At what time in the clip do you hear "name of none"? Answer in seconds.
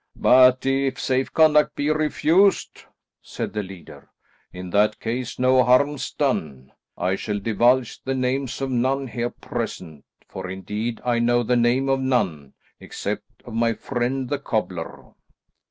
11.55-12.55